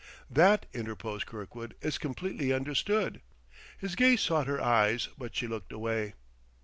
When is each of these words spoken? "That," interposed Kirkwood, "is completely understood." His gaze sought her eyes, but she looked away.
"That," 0.31 0.65
interposed 0.73 1.27
Kirkwood, 1.27 1.75
"is 1.79 1.99
completely 1.99 2.51
understood." 2.51 3.21
His 3.77 3.95
gaze 3.95 4.21
sought 4.21 4.47
her 4.47 4.59
eyes, 4.59 5.09
but 5.15 5.35
she 5.35 5.45
looked 5.45 5.71
away. 5.71 6.15